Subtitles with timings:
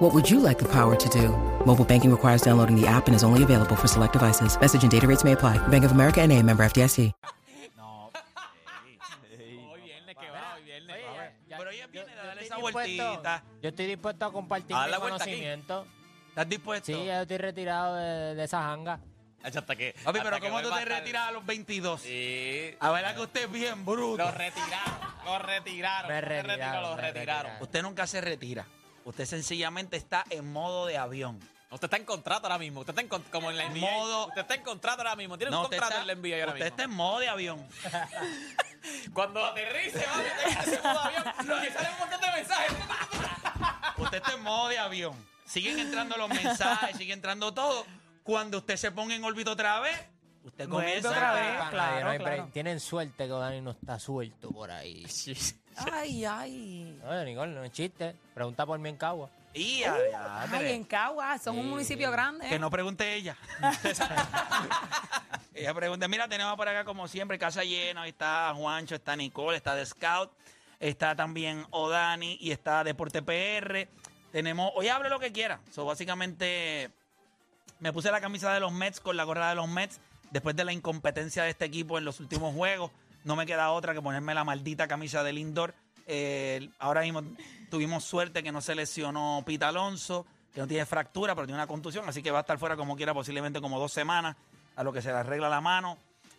[0.00, 1.28] What would you like the power to do?
[1.66, 4.58] Mobile banking requires downloading the app and is only available for select devices.
[4.58, 5.58] Message and data rates may apply.
[5.68, 7.12] Bank of America and a member FDIC.
[7.76, 8.10] No.
[9.70, 10.96] Hoy viernes que va, hoy viernes.
[10.96, 11.32] Oye, va a ver.
[11.58, 13.44] Pero ella viene a darle esa dispuesto- vueltita.
[13.62, 15.24] Yo estoy dispuesto a compartir A mi la vuelta aquí.
[15.32, 15.86] conocimiento.
[16.30, 16.86] ¿Estás dispuesto?
[16.86, 19.00] Sí, ya estoy retirado de, de esa janga.
[19.42, 19.94] Hasta que.
[20.02, 22.00] Papi, hasta pero que ¿cómo tú te retiras a los 22?
[22.00, 22.74] Sí.
[22.80, 24.24] A ver, que usted es bien bruto.
[24.24, 24.98] Lo retiraron.
[25.26, 26.08] Lo retiraron.
[26.08, 27.14] Me no se retiraron, lo me retiraron.
[27.14, 27.52] retiraron.
[27.62, 28.66] Usted nunca se retira.
[29.04, 31.38] Usted sencillamente está en modo de avión.
[31.70, 32.80] Usted está en contrato ahora mismo.
[32.80, 33.80] Usted está en con- como en la NBA.
[33.80, 35.38] Modo- Usted está en contrato ahora mismo.
[35.38, 36.66] Tiene un usted contrato está, en la NBA ahora usted mismo.
[36.66, 37.68] está en modo de avión.
[39.12, 41.64] Cuando aterrice, va a tener que avión.
[41.64, 42.72] Y sale un montón de mensajes.
[43.98, 45.26] Usted está en modo de avión.
[45.44, 47.86] Siguen entrando los mensajes, sigue entrando todo.
[48.22, 49.98] Cuando usted se ponga en órbita otra vez,
[50.44, 51.58] usted Vuelve comienza otra vez.
[51.58, 52.36] Pana, claro, que no hay claro.
[52.36, 52.52] break.
[52.52, 55.06] Tienen suerte que Dani no está suelto por ahí.
[55.76, 57.00] Ay, ay.
[57.08, 58.14] Oye, Nicole, no es chiste.
[58.34, 59.30] Pregunta por mí en Cagua.
[59.54, 60.42] Y a.
[60.42, 62.48] Ay, en Cagua, son un municipio grande.
[62.48, 63.36] Que no pregunte ella.
[65.54, 68.02] ella pregunta, mira, tenemos por acá como siempre casa llena.
[68.02, 70.30] Ahí está Juancho, está Nicole, está The Scout,
[70.78, 73.88] está también Odani y está Deporte PR.
[74.32, 75.60] Tenemos, hoy hable lo que quiera.
[75.70, 76.90] So, básicamente
[77.80, 80.00] me puse la camisa de los Mets con la gorra de los Mets
[80.30, 82.90] después de la incompetencia de este equipo en los últimos juegos.
[83.24, 85.74] No me queda otra que ponerme la maldita camisa del indoor.
[86.06, 87.22] Eh, ahora mismo
[87.70, 91.66] tuvimos suerte que no se lesionó Pita Alonso, que no tiene fractura, pero tiene una
[91.66, 94.36] contusión, así que va a estar fuera como quiera, posiblemente como dos semanas,
[94.76, 95.98] a lo que se le arregla la mano.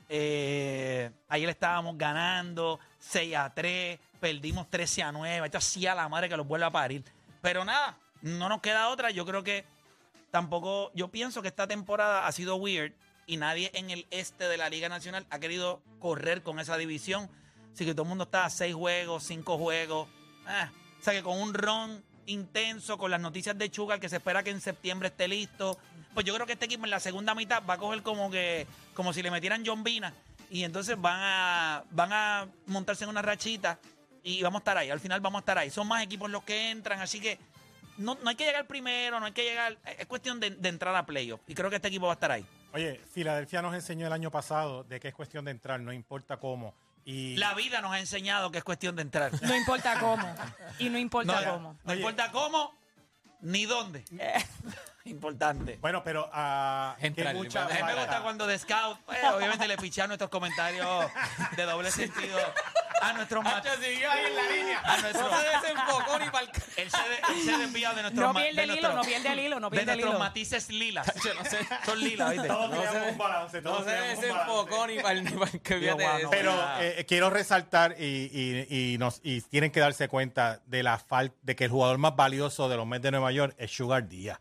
[0.10, 5.46] Eh, ayer estábamos ganando 6 a 3, perdimos 13 a 9.
[5.46, 7.06] Esto hacía la madre que los vuelve a parir.
[7.42, 9.12] Pero nada, no nos queda otra.
[9.12, 9.64] Yo creo que
[10.32, 12.94] tampoco, yo pienso que esta temporada ha sido weird
[13.28, 17.30] y nadie en el este de la Liga Nacional ha querido correr con esa división.
[17.74, 20.10] Así que todo el mundo está a seis juegos, cinco juegos.
[20.46, 24.18] Ah, o sea que con un ron intenso, con las noticias de Chugal, que se
[24.18, 25.78] espera que en septiembre esté listo.
[26.14, 28.68] Pues yo creo que este equipo en la segunda mitad va a coger como que,
[28.94, 30.14] como si le metieran John Vina.
[30.50, 33.80] Y entonces van a, van a montarse en una rachita
[34.24, 34.90] y vamos a estar ahí.
[34.90, 35.70] Al final vamos a estar ahí.
[35.70, 37.40] Son más equipos los que entran, así que
[37.98, 39.78] no, no hay que llegar primero, no hay que llegar.
[39.98, 41.40] Es cuestión de, de entrar a playoff.
[41.48, 42.46] Y creo que este equipo va a estar ahí.
[42.74, 46.38] Oye, Filadelfia nos enseñó el año pasado de que es cuestión de entrar, no importa
[46.38, 46.74] cómo.
[47.04, 49.32] Y La vida nos ha enseñado que es cuestión de entrar.
[49.42, 50.24] No importa cómo.
[50.80, 51.74] Y no importa No, cómo.
[51.84, 52.02] no Oye.
[52.02, 52.74] importa cómo
[53.42, 54.04] ni dónde.
[55.06, 55.78] Importante.
[55.82, 59.76] bueno, pero a Entrar, mucha A mí me gusta cuando de Scout, eh, obviamente le
[59.78, 61.06] pichan nuestros comentarios
[61.58, 62.38] de doble sentido
[63.02, 64.80] a nuestros mat- Hacho siguió ahí en la línea.
[64.84, 66.52] A nuestro- No se desenfocó ni para el.
[66.78, 69.02] él se, de- él se desvía de nuestros No ma- pierde de el hilo, no
[69.02, 70.20] pierde el hilo, no de pierde el nuestros hilo.
[70.20, 71.14] matices lilas.
[71.86, 72.48] Son lilas, ¿viste?
[72.48, 74.96] Todos No tenemos se- un balance, todos No se tenemos un desenfocó balance.
[74.96, 75.24] ni para el
[75.54, 76.30] ni que Dios, fíjate guau, de no.
[76.30, 76.30] eso.
[76.32, 76.78] Pero Ah.
[76.82, 78.06] eh, quiero resaltar y,
[78.70, 81.98] y- y nos, y tienen que darse cuenta de la falta de que el jugador
[81.98, 84.40] más valioso de los Mets de Nueva York es Sugar Díaz.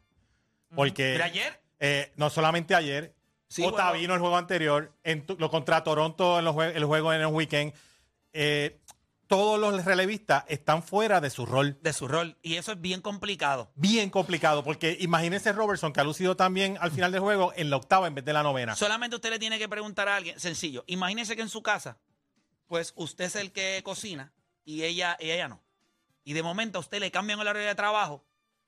[0.74, 3.14] Porque Pero ayer, eh, no solamente ayer,
[3.52, 7.12] Sí, Otavino el juego anterior, en tu- lo contra Toronto en los jue- el juego
[7.12, 7.74] en el weekend,
[8.32, 8.80] eh,
[9.26, 11.78] todos los relevistas están fuera de su rol.
[11.82, 12.36] de su rol.
[12.42, 13.70] Y eso es bien complicado.
[13.76, 17.76] Bien complicado, porque imagínense Robertson, que ha lucido también al final del juego en la
[17.76, 18.74] octava en vez de la novena.
[18.74, 20.82] Solamente usted le tiene que preguntar a alguien, sencillo.
[20.88, 22.00] Imagínese que en su casa,
[22.66, 24.32] pues usted es el que cocina
[24.64, 25.62] y ella, y ella no.
[26.24, 28.24] Y de momento a usted le cambian el horario de trabajo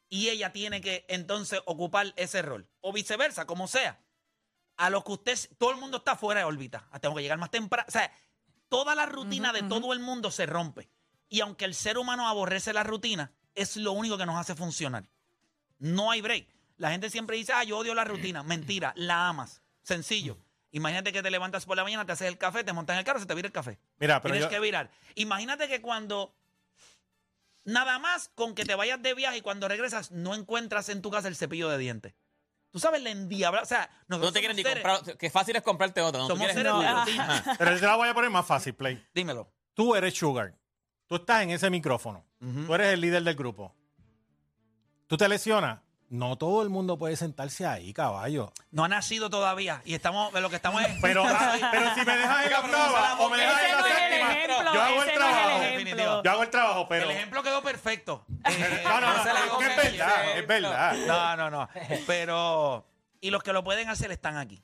[0.09, 2.69] y ella tiene que entonces ocupar ese rol.
[2.81, 4.01] O viceversa, como sea.
[4.77, 6.87] A lo que usted, todo el mundo está fuera de órbita.
[6.93, 7.87] Ah, Tengo que llegar más temprano.
[7.89, 8.13] O sea,
[8.73, 10.89] toda la rutina de todo el mundo se rompe.
[11.29, 15.05] Y aunque el ser humano aborrece la rutina, es lo único que nos hace funcionar.
[15.79, 16.47] No hay break.
[16.79, 18.43] La gente siempre dice, ah, yo odio la rutina.
[18.45, 19.61] Mentira, la amas.
[19.83, 20.39] Sencillo.
[20.71, 23.05] Imagínate que te levantas por la mañana, te haces el café, te montas en el
[23.05, 23.79] carro, se te vira el café.
[23.99, 24.91] Mira, pero Tienes yo- que virar.
[25.17, 26.35] Imagínate que cuando
[27.65, 31.11] nada más con que te vayas de viaje y cuando regresas no encuentras en tu
[31.11, 32.15] casa el cepillo de dientes.
[32.73, 35.17] Tú sabes la endiabla, o sea, nosotros No te quieres ni seres- comprar.
[35.19, 36.23] Qué fácil es comprarte otro.
[36.23, 36.89] No, Tú Somos quieres seres tuyo.
[36.89, 37.55] de rutina.
[37.59, 39.07] Pero yo te la voy a poner más fácil, Play.
[39.15, 39.53] Dímelo.
[39.75, 40.55] Tú eres Sugar.
[41.07, 42.25] Tú estás en ese micrófono.
[42.67, 43.75] Tú eres el líder del grupo.
[45.07, 45.81] Tú te lesionas.
[46.13, 48.53] No todo el mundo puede sentarse ahí, caballo.
[48.71, 51.25] No ha nacido todavía y estamos de lo que estamos es Pero,
[51.73, 54.83] pero si me dejas en la octava o me dejas en no la séptima, yo
[54.83, 55.61] hago el no trabajo.
[55.61, 56.23] definitivo.
[56.23, 57.05] Yo hago el trabajo, pero...
[57.07, 58.27] el ejemplo quedó perfecto.
[58.45, 60.97] Eh, No, no, no, No la es verdad, es verdad.
[61.07, 61.69] No, no, no.
[62.07, 62.85] Pero.
[63.23, 64.63] Y los que lo pueden hacer están aquí.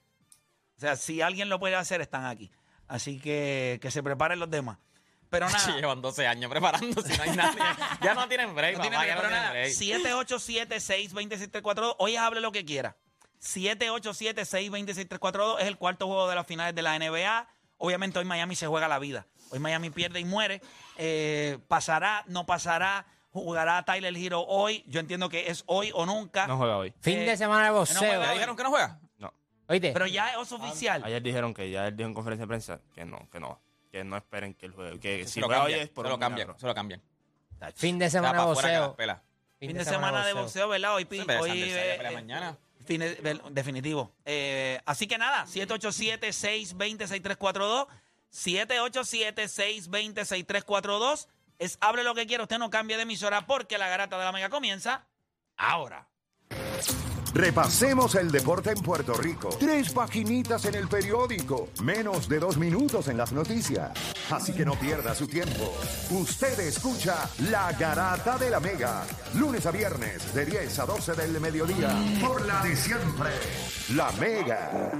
[0.76, 2.50] O sea, si alguien lo puede hacer, están aquí.
[2.88, 4.76] Así que que se preparen los demás.
[5.30, 5.58] Pero nada.
[5.58, 7.16] Sí, llevan 12 años preparándose.
[7.16, 7.58] No hay nadie.
[8.02, 9.72] Ya no tienen break, No tiene papá, break, ya no pero tienen nada, break.
[10.78, 11.96] 787-620-6342.
[11.98, 12.96] Hoy hable lo que quiera.
[13.40, 17.48] 787-620-6342 es el cuarto juego de las finales de la NBA.
[17.78, 19.26] Obviamente hoy Miami se juega la vida.
[19.50, 20.60] Hoy Miami pierde y muere.
[20.96, 23.06] Eh, pasará, no pasará.
[23.30, 24.82] Jugará Tyler Hero hoy.
[24.88, 26.46] Yo entiendo que es hoy o nunca.
[26.46, 26.92] No juega hoy.
[27.00, 27.98] Fin Eh, de semana de no boxeo.
[27.98, 28.98] juega ¿Ya dijeron que no juega?
[29.18, 29.32] No.
[29.68, 31.02] Oíste, Pero ya es oficial.
[31.04, 33.60] Ayer dijeron que ya él dijo en conferencia de prensa que no, que no.
[33.90, 35.00] Que no esperen que él juegue.
[35.00, 37.02] Que Se si lo hoy cambian, es por se lo cambian, se lo cambian.
[37.74, 38.46] fin de semana
[38.96, 39.22] pela.
[39.58, 40.94] Fin de semana de boxeo, ¿verdad?
[40.94, 42.56] Hoy, hoy Saya eh, pelea eh, mañana.
[42.86, 44.12] fin de- definitivo.
[44.24, 47.88] Eh, así que nada, 787-620-6342.
[48.30, 51.26] 787-620-6342.
[51.58, 52.42] Es hable lo que quiera.
[52.44, 55.04] Usted no cambie de emisora porque la garata de la mega comienza
[55.56, 56.06] ahora.
[57.34, 59.50] Repasemos el deporte en Puerto Rico.
[59.60, 61.68] Tres paginitas en el periódico.
[61.82, 63.92] Menos de dos minutos en las noticias.
[64.30, 65.74] Así que no pierda su tiempo.
[66.10, 69.04] Usted escucha La Garata de la Mega.
[69.34, 71.90] Lunes a viernes de 10 a 12 del mediodía.
[72.20, 73.30] Por la de siempre.
[73.94, 74.92] La Mega.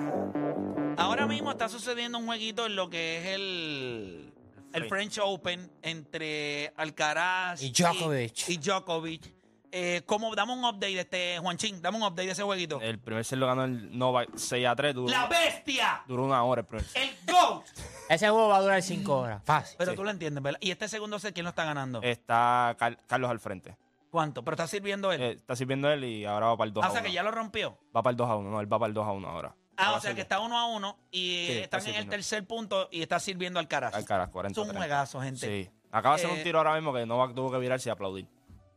[0.99, 4.33] Ahora mismo está sucediendo un jueguito en lo que es el,
[4.75, 8.49] el French Open entre Alcaraz Y Djokovic.
[8.49, 9.38] Y, y Djokovic.
[9.71, 12.81] Eh, ¿cómo, dame un update de este, Juanchín, dame un update de ese jueguito.
[12.81, 14.95] El primer set lo ganó el Novak 6 a 3.
[14.95, 16.03] Duró, ¡La bestia!
[16.07, 17.03] duró una hora el primer set.
[17.03, 17.65] ¡El GOAT!
[18.09, 19.43] Ese juego va a durar cinco horas.
[19.45, 19.77] Fácil.
[19.79, 20.59] Pero tú lo entiendes, ¿verdad?
[20.63, 22.01] ¿Y este segundo set quién lo está ganando?
[22.03, 23.77] Está Car- Carlos al frente.
[24.11, 24.43] ¿Cuánto?
[24.43, 25.21] ¿Pero está sirviendo él?
[25.21, 27.01] Eh, está sirviendo él y ahora va para el 2 ah, a o 1.
[27.01, 27.79] sea que ya lo rompió.
[27.95, 28.51] Va para el 2 a 1.
[28.51, 29.55] No, él va para el 2 a 1 ahora.
[29.77, 31.93] Ah, Va o sea que está uno a uno y Sí, está están en el
[31.93, 32.11] sirviendo.
[32.11, 33.95] tercer punto y está sirviendo Alcaraz.
[33.95, 35.47] Alcaraz 40 Es un juegazo, gente.
[35.65, 35.71] Sí.
[35.93, 38.27] Acaba de hacer Eh, un tiro ahora mismo que Novak tuvo que virarse y aplaudir.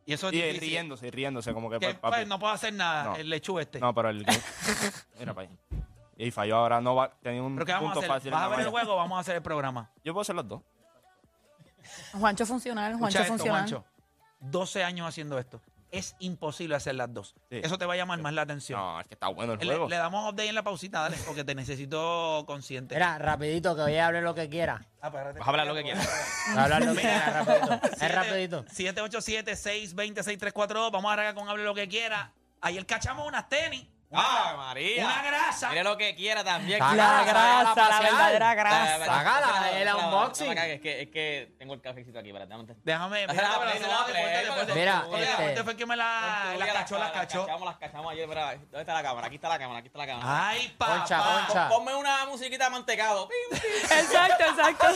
[0.04, 0.60] Y eso es Y difícil.
[0.60, 2.14] riéndose, y riéndose, como que Que, pues, papi.
[2.16, 3.16] pues, no puedo hacer nada, No.
[3.16, 3.78] el lechu este.
[3.78, 4.26] No, pero el.
[5.18, 5.58] Mira para ahí.
[6.16, 7.14] Y falló ahora Novak.
[7.22, 8.10] Tenía un ¿Pero qué vamos a punto hacer?
[8.10, 8.28] fácil.
[8.28, 8.78] en ¿Vas a la ver el malla.
[8.84, 9.90] juego o vamos a hacer el programa?
[10.04, 10.60] Yo puedo hacer los dos.
[12.12, 13.60] Juancho funcional, Juancho Escucha esto, funcional.
[13.62, 13.84] Juancho.
[14.40, 15.60] 12 años haciendo esto.
[15.92, 17.34] Es imposible hacer las dos.
[17.50, 17.60] Sí.
[17.62, 18.80] Eso te va a llamar más la atención.
[18.80, 19.88] No, es que está bueno el le, juego.
[19.88, 22.94] le damos update en la pausita, dale, porque te necesito consciente.
[22.94, 24.80] Mira, rapidito, que hoy hable lo que quiera.
[25.02, 25.38] Ah, espérate.
[25.38, 26.08] Vas a hablar lo que quieras.
[26.56, 27.80] Hablar lo que quiera, rapidito.
[28.00, 28.64] Es rapidito.
[28.64, 30.90] 787-620-6342.
[30.90, 32.32] Vamos a arrancar con hable lo que quiera.
[32.62, 33.86] Ayer cachamos unas tenis.
[34.14, 35.04] ¡Ah, María!
[35.04, 35.68] Una grasa.
[35.70, 36.78] Mire lo que quiera también.
[36.78, 39.04] Saca La grasa, la verdadera grasa.
[39.06, 40.58] Sácala, el unboxing.
[40.58, 42.30] Es que, es que tengo el cafecito aquí.
[42.32, 43.24] Un- Déjame.
[43.24, 43.60] Ajá,
[44.74, 45.04] Mira,
[45.40, 47.46] este- fue el que me la, cachó, la las cachó.
[47.46, 49.26] cachamos, las cachamos ayer, mira, ¿dónde está la cámara?
[49.26, 50.48] Aquí está la cámara, aquí está la cámara.
[50.48, 50.98] Ay, papá.
[50.98, 51.68] Concha, concha.
[51.68, 53.28] Ponme una musiquita de mantecado.
[53.28, 53.70] Pim, pim.
[53.98, 54.86] Exacto, exacto.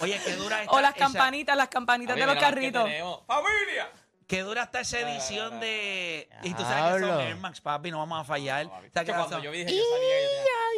[0.00, 2.88] Oye, qué dura esta, O las campanitas, las campanitas de los carritos.
[3.26, 3.88] ¡Familia!
[4.26, 6.28] Qué dura está esa edición de.
[6.42, 8.66] Y tú sabes que son Air Max, papi, no vamos a fallar.
[8.66, 9.42] ¿Sabes qué Cuando razón?
[9.42, 10.22] yo vi, dije, yo sabía que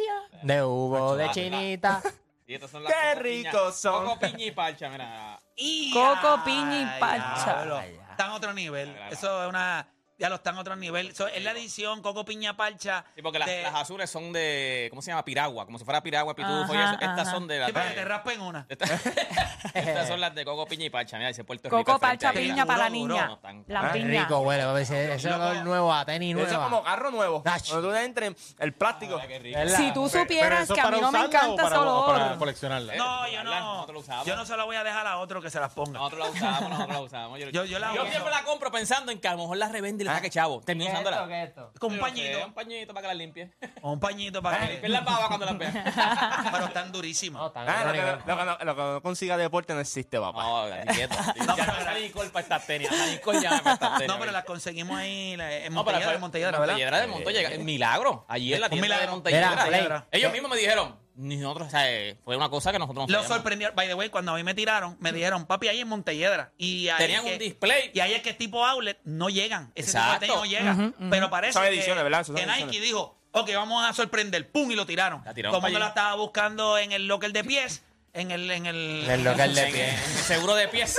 [0.07, 2.01] yo tenía- De Hugo, de Chinita.
[2.47, 4.05] Y estas son las ¡Qué coco piña- ricos son!
[4.05, 5.39] Coco piña y parcha, mira.
[5.55, 7.45] Y Coco, piña y ay, parcha.
[7.63, 7.79] diablo.
[8.09, 8.89] Están a otro nivel.
[9.11, 9.87] Eso es una.
[10.19, 11.07] Ya lo están a otro nivel.
[11.11, 13.05] Eso es la edición Coco Piña Parcha.
[13.15, 15.23] Sí, porque las, de- las azules son de, ¿cómo se llama?
[15.23, 16.93] Piragua, como si fuera piragua, pitufo y Ajá, eso.
[16.95, 17.31] Estas ajá.
[17.31, 18.65] son de Sí, las para que te raspen una.
[18.67, 18.89] Estas,
[19.73, 21.17] estas son las de coco, piña y parcha.
[21.17, 21.77] Mira, dice Puerto Rico.
[21.77, 23.27] Coco, al frente parcha, piña para la niña.
[23.27, 24.23] No La piña.
[24.23, 24.59] Rico, güey.
[24.81, 27.41] Ese ese es el nuevo, a tenis Eso es como carro nuevo.
[27.45, 27.69] Ach.
[27.69, 29.19] Cuando tú entres, el plástico.
[29.21, 29.59] Ah, rico.
[29.77, 32.37] Si tú supieras que a mí no me encanta ese para olor.
[32.37, 32.95] coleccionarla.
[32.95, 33.87] No, yo no.
[34.25, 35.99] Yo no se la voy a dejar a otro que se las ponga.
[35.99, 37.39] Nosotros la usamos, nosotros la usamos.
[37.39, 40.29] Yo- la siempre la compro pensando en que a lo mejor la revende y saque
[40.29, 40.61] chavo.
[40.61, 41.27] Termino usándola.
[41.27, 41.71] ¿Qué es esto?
[41.79, 42.45] Con un pañito.
[42.45, 43.51] Un pañito para que la limpie.
[43.81, 44.71] O un pañito para que.
[44.73, 45.83] Limpien las babas cuando las vean.
[46.51, 47.41] Pero están durísimas.
[47.41, 50.19] No, tan Ah, lo, que, lo que no, lo que no consiga deporte no existe,
[50.19, 50.43] papá.
[50.43, 51.15] No, quieto.
[51.45, 52.89] No, Ya pero- no está Nicole para estas tenis.
[52.91, 54.07] Hasta Nicole ya para estas tenis.
[54.13, 57.07] No, pero las conseguimos ahí la- en Montelledra, en Montelledra, ¿verdad?
[57.07, 57.55] Montelledra de.
[57.55, 58.25] En Milagro.
[58.27, 60.07] Allí en la tienda de Montelledra.
[60.11, 63.11] Ellos mismos me dijeron, ni nosotros, o sea, eh, fue una cosa que nosotros no
[63.11, 63.35] Lo sabíamos.
[63.37, 66.51] sorprendió, by the way, cuando a mí me tiraron, me dijeron, papi, ahí en Montelledra.
[66.57, 67.91] Y ahí Tenían es un que- display.
[67.93, 69.71] Y ahí es que tipo outlet no llegan.
[69.75, 70.25] Ese Exacto.
[70.25, 70.93] tipo de tenis no llega.
[71.09, 72.23] Pero parece Son que, ediciones, ¿verdad?
[72.25, 72.81] Son que Nike ediciones.
[72.81, 74.49] dijo, ok, vamos a sorprender.
[74.49, 74.71] ¡Pum!
[74.71, 75.21] Y lo tiraron.
[75.25, 75.87] La tiraron Todo el la allí.
[75.89, 77.83] estaba buscando en el locker de pies.
[78.13, 78.49] En el...
[78.49, 80.97] En el, En el local de En, en el seguro de pies.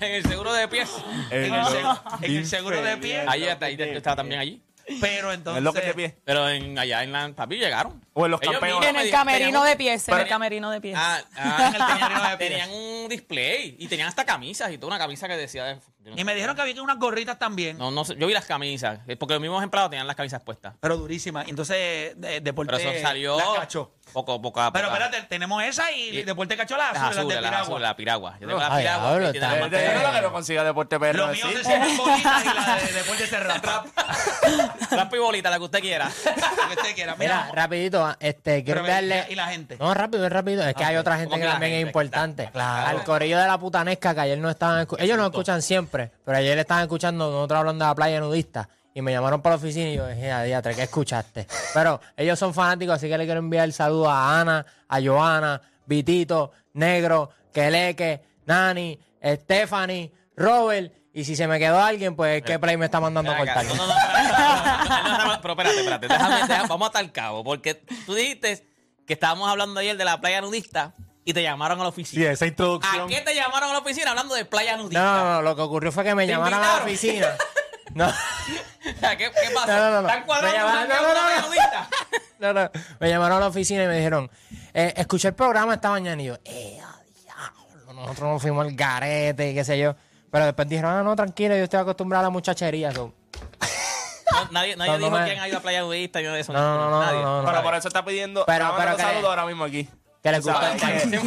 [0.00, 0.90] en el seguro de pies.
[1.30, 3.24] en el seg- en el seguro de pies.
[3.28, 4.62] Ahí, está, ahí estaba también allí.
[5.00, 5.58] Pero entonces...
[5.58, 6.16] Es lo que te pie.
[6.24, 8.04] Pero en, allá en la papi llegaron.
[8.20, 8.74] O en los Ellos campeones.
[8.80, 10.96] mismos En me el di- camerino tenían un- de pies, en el camerino de pies.
[10.98, 12.50] Ah, ah, En el camerino de pies.
[12.50, 15.64] tenían un display y tenían hasta camisas y toda una camisa que decía.
[15.64, 16.24] de- yo no Y sé.
[16.24, 17.76] me dijeron que había unas gorritas también.
[17.76, 20.42] No, no sé, yo vi las camisas, eh, porque los mismos empleados tenían las camisas
[20.42, 20.72] puestas.
[20.80, 21.46] Pero durísimas.
[21.46, 23.92] Entonces, de, Deporte Pero eso salió la cachó.
[24.14, 24.96] poco, poco a Pero poco.
[24.98, 27.62] espérate, tenemos esa y, Y- Deporte cachó las Las azules, las azules, de las piragua.
[27.66, 28.32] azules, la piragua.
[28.40, 29.08] Yo tengo la Ay, piragua.
[29.10, 31.18] diablo, que tiene está- lo que no consiga deporte PR.
[31.18, 31.56] Lo mío ¿sí?
[31.58, 33.84] se sienten bolitas y la de Deporte se rapa.
[34.90, 36.06] Rap y bolita, la que usted quiera.
[36.24, 37.14] Lo que usted quiera.
[37.18, 39.24] Mira, Mira, rapidito, este, quiero Pero.
[39.28, 39.76] ¿y la gente?
[39.78, 40.66] No, rápido, rápido.
[40.66, 41.88] Es que hay otra gente ¿Cómo que que la también es gente?
[41.90, 42.48] importante.
[42.52, 42.98] Claro.
[42.98, 44.86] Al corillo de la putanesca que ayer no estaban...
[44.86, 48.68] escu- Ellos nos escuchan siempre, pero ayer estaban escuchando nosotros hablando de la playa nudista
[48.92, 51.46] y me llamaron para la oficina y yo dije, a diatre, ¿qué escuchaste?
[51.74, 55.60] Pero ellos son fanáticos, así que le quiero enviar el saludo a Ana, a Joana,
[55.86, 60.92] Vitito, Negro, Keleque, Nani, Stephanie, Robert.
[61.12, 63.64] Y si se me quedó alguien, pues ¿qué play me está mandando a cortar?
[63.64, 66.08] No, no, no, no, no, no, pero espérate, espérate.
[66.08, 67.42] Déjame, déjame- vamos hasta el cabo.
[67.42, 67.74] Porque
[68.06, 68.64] tú dijiste
[69.06, 72.30] que estábamos hablando ayer de la playa nudista y te llamaron a la Sí, oficina.
[72.30, 73.08] esa ¿A introducción.
[73.08, 75.00] qué te llamaron a la oficina hablando de playa nudista?
[75.02, 77.26] No, no, no, lo que ocurrió fue que me ¿Te llamaron a la oficina.
[77.92, 78.06] No.
[78.82, 79.66] ¿Qué, qué pasó?
[79.66, 80.08] No, no, no.
[80.08, 81.88] ¿Están cuadrando Me llamaron- no, no, playa nudista?
[82.38, 82.70] No, no.
[83.00, 84.30] Me llamaron a la oficina y me dijeron,
[84.72, 88.74] eh, escuché el programa esta mañana y yo, eh, a diablo, nosotros nos fuimos al
[88.76, 89.96] garete y qué sé yo.
[90.30, 92.92] Pero después dijeron, ah, no, tranquilo, yo estoy acostumbrado a la muchachería.
[92.92, 93.12] so".
[94.32, 96.36] No, nadie nadie No, no dijo me- quién ha ido a playa nudista y nada
[96.36, 96.52] de eso.
[96.52, 97.18] No, no, no, nadie.
[97.18, 97.48] no, no, no.
[97.50, 98.44] Pero por eso está pidiendo.
[98.46, 99.88] Pero- está pero que- saludos ahora mismo aquí.
[100.22, 100.54] Que les hay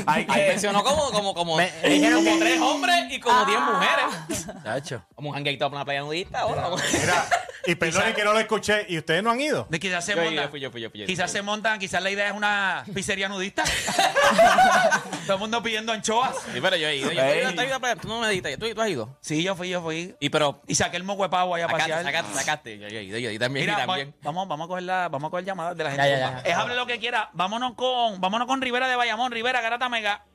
[0.06, 3.46] Ahí que- mencionó como, como, como, Me- me dijeron como que- tres hombres y como
[3.46, 4.48] diez mujeres.
[4.64, 5.02] Chacho.
[5.16, 6.40] Como un jangueito para una playa nudista.
[6.42, 6.70] ahora.
[6.70, 7.26] Mira,
[7.66, 8.86] y perdone que no lo escuché.
[8.90, 9.66] ¿Y ustedes no han ido?
[9.70, 10.50] De quizás se Yo, montan.
[10.50, 11.38] fui, yo fui, yo fui, yo Quizás fui.
[11.40, 13.64] se montan, quizás la idea es una pizzería nudista.
[15.26, 16.36] Todo el mundo pidiendo anchoas.
[16.54, 17.12] Sí, pero yo he ido.
[17.12, 17.96] Yo he ido, ¿tú has ido a playa?
[17.96, 18.58] Tú no me dijiste.
[18.58, 19.18] ¿Tú, tú has ido?
[19.22, 20.16] Sí, yo fui, yo fui.
[20.20, 20.62] Y pero...
[20.68, 22.06] Y saqué el moco de pavo allá a Sacaste, pasear.
[22.06, 22.80] sacaste, sacaste.
[22.80, 23.66] Yo, yo he ido, yo he ido también.
[23.66, 24.16] Mira, y también.
[24.22, 26.10] vamos, vamos a coger la, vamos a coger llamadas de la gente.
[26.10, 26.50] Ya, ya, ya.
[26.50, 27.30] Es hable lo que quiera.
[27.34, 29.32] Vámonos con, vámonos con Rivera de Bayamón.
[29.32, 30.26] Rivera, Garata Mega.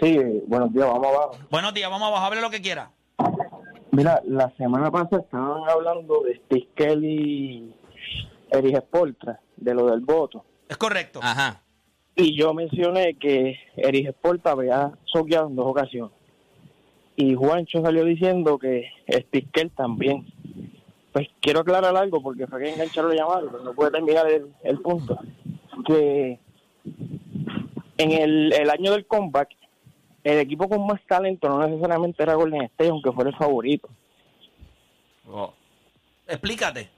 [0.00, 1.38] Sí, buenos días, vamos abajo.
[1.50, 2.90] Buenos días, vamos abajo, hable lo que quiera.
[3.94, 7.74] Mira, la semana pasada estaban hablando de Steve Kelly y
[8.50, 10.44] Erich Spoltra, de lo del voto.
[10.68, 11.20] Es correcto.
[11.22, 11.62] Ajá.
[12.16, 16.12] Y yo mencioné que Erich Spoltra había soqueado en dos ocasiones.
[17.14, 20.26] Y Juancho salió diciendo que Steve Kelly también.
[21.12, 24.52] Pues quiero aclarar algo porque fue que engancharon la llamada, pero no puede terminar el,
[24.64, 25.16] el punto.
[25.86, 26.40] Que
[27.98, 29.50] en el, el año del comeback,
[30.24, 33.88] el equipo con más talento no necesariamente era Golden State, aunque fuera el favorito.
[35.28, 35.52] Oh.
[36.26, 36.90] Explícate.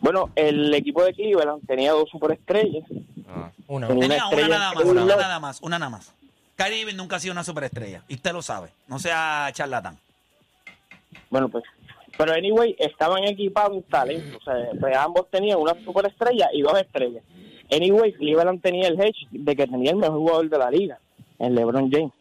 [0.00, 2.84] Bueno, el equipo de Cleveland tenía dos superestrellas.
[3.28, 3.50] Ah.
[3.68, 3.86] Una.
[3.88, 6.14] Tenía una estrella nada más, una nada más, una nada más.
[6.56, 8.02] Kyrie Irving nunca ha sido una superestrella.
[8.08, 8.70] Y usted lo sabe.
[8.86, 9.98] No sea charlatán.
[11.30, 11.64] Bueno, pues,
[12.18, 14.38] pero anyway, estaban equipados en talento.
[14.38, 17.22] O sea, pues, ambos tenían una superestrella y dos estrellas.
[17.70, 20.98] Anyway, Cleveland tenía el hedge de que tenía el mejor jugador de la liga,
[21.40, 22.12] el LeBron James.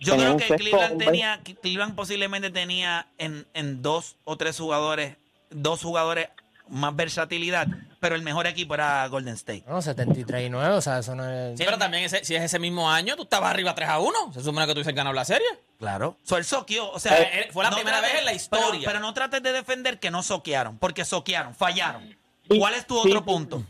[0.00, 5.16] Yo creo que sexto Cleveland tenía, Cleveland posiblemente tenía en, en dos o tres jugadores,
[5.50, 6.28] dos jugadores
[6.68, 7.66] más versatilidad,
[7.98, 9.64] pero el mejor equipo era Golden State.
[9.66, 11.58] No, 73 y 9, o sea, eso no es...
[11.58, 14.32] Sí, pero también ese- si es ese mismo año, tú estabas arriba 3 a 1.
[14.34, 15.46] Se supone que tú hubieses ganado la serie.
[15.78, 16.16] Claro.
[16.22, 18.80] So, él soqueó, o sea, Eh, fue la primera vez en la historia.
[18.80, 22.16] Pero, pero no trates de defender que no soquearon, porque soquearon, fallaron.
[22.48, 23.62] Sí, ¿Cuál es tu sí, otro punto?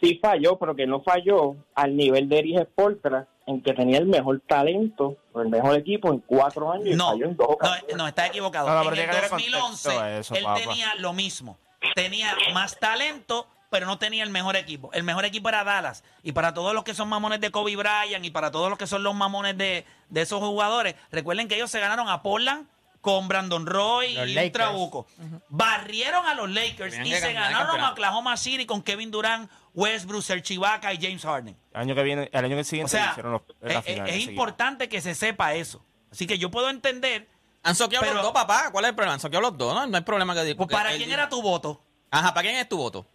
[0.00, 4.06] Sí falló, pero que no falló al nivel de Erich Spoltra, en que tenía el
[4.06, 7.96] mejor talento, o el mejor equipo en cuatro años y No, falló en dos no,
[7.96, 8.68] no, está equivocado.
[8.68, 10.60] No, en el que darle 2011, contexto a eso, él papá.
[10.60, 11.58] tenía lo mismo.
[11.94, 14.90] Tenía más talento, pero no tenía el mejor equipo.
[14.94, 16.02] El mejor equipo era Dallas.
[16.22, 18.86] Y para todos los que son mamones de Kobe Bryant y para todos los que
[18.86, 22.66] son los mamones de, de esos jugadores, recuerden que ellos se ganaron a Portland
[23.04, 25.06] con Brandon Roy Los y trabuco.
[25.50, 27.92] Barrieron a los Lakers Tenían y se ganaron a.
[27.92, 31.56] Oklahoma City con Kevin Durant, Westbrook, Serge Ibaka y James Harden.
[31.72, 34.08] El año que viene, el año O siguiente sea, hicieron los, es, la es- final.
[34.08, 34.30] es enseguida.
[34.32, 35.84] importante que se sepa eso.
[36.12, 37.26] Así que yo puedo entender,
[37.64, 38.68] Han soqueado los dos, papá.
[38.70, 39.14] ¿Cuál es el problema?
[39.14, 39.86] Han soqueado los dos, ¿no?
[39.86, 41.80] No hay problema que pues, porque ¿para quién dijo- era tu voto?
[42.10, 43.06] Ajá, ¿para quién es tu voto?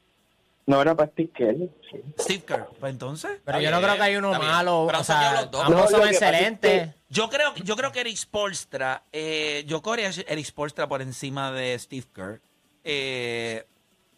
[0.66, 1.32] No era para Steve
[1.90, 1.98] sí.
[2.20, 2.68] Steve Kerr.
[2.80, 5.52] Pues entonces, Pero Está yo no creo que hay uno malo, Pero o sea, los
[5.52, 5.64] dos.
[5.66, 6.90] ambos No, son que excelentes.
[7.10, 11.78] yo creo, yo creo que Eric Spolstra, eh, yo corría Eric Spolstra por encima de
[11.80, 12.42] Steve Kerr,
[12.84, 13.66] eh,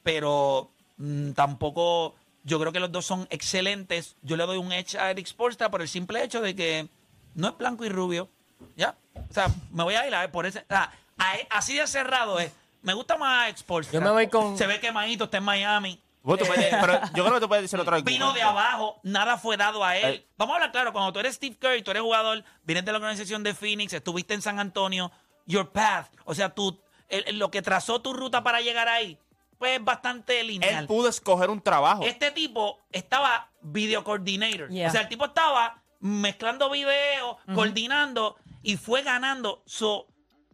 [0.03, 4.15] pero mm, tampoco, yo creo que los dos son excelentes.
[4.21, 6.88] Yo le doy un edge a Eric Spolstra por el simple hecho de que
[7.36, 8.29] no es blanco y rubio,
[8.75, 8.95] ¿ya?
[9.29, 11.86] O sea, me voy a ir a ver por ese, o sea, a- así de
[11.88, 12.51] cerrado es.
[12.81, 14.00] Me gusta más Eric Spolstra.
[14.00, 16.01] Yo me voy con- Se ve quemadito, está en Miami.
[16.24, 18.33] Vos tú puedes- pero yo creo que tú puedes decir otro Vino argumento.
[18.33, 20.15] de abajo, nada fue dado a él.
[20.15, 20.27] Eh.
[20.38, 22.98] Vamos a hablar claro, cuando tú eres Steve Curry, tú eres jugador, vienes de la
[23.00, 25.12] organización de Phoenix, estuviste en San Antonio,
[25.48, 26.79] your path, o sea, tú,
[27.10, 29.17] el- el- lo que trazó tu ruta para llegar ahí,
[29.62, 30.82] pues es bastante lineal.
[30.82, 32.01] Él pudo escoger un trabajo.
[32.03, 34.70] Este tipo estaba video coordinator.
[34.70, 34.88] Yeah.
[34.88, 39.62] O sea, el tipo estaba mezclando videos, coordinando y fue ganando.
[39.68, 40.08] So,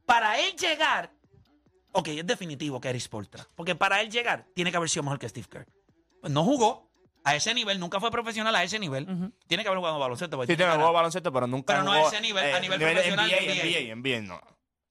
[0.05, 1.13] para él llegar,
[1.93, 3.47] ok, es definitivo que Eric Spolstra.
[3.55, 5.67] Porque para él llegar, tiene que haber sido mejor que Steve Kerr.
[6.19, 6.91] Pues no jugó
[7.23, 9.05] a ese nivel, nunca fue profesional a ese nivel.
[9.47, 10.37] Tiene que haber jugado baloncesto.
[10.41, 10.73] Sí, tiene cara.
[10.73, 13.95] jugado baloncesto, pero nunca Pero no a ese nivel, a nivel nivel profesional, NBA, NBA.
[13.95, 14.41] NBA, NBA, no.